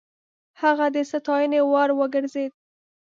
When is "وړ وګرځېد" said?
1.71-2.51